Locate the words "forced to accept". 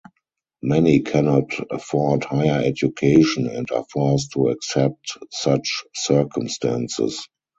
3.93-5.15